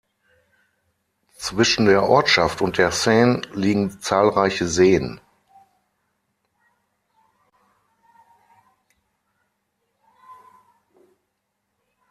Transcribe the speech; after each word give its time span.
Zwischen 1.37 1.85
der 1.85 2.09
Ortschaft 2.09 2.63
und 2.63 2.79
der 2.79 2.89
Seine 2.91 3.41
liegen 3.53 3.99
zahlreiche 4.01 4.65
Seen. 4.67 5.21